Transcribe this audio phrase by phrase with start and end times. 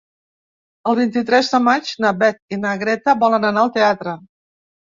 [0.91, 4.19] El vint-i-tres de maig na Beth i na Greta volen anar al teatre.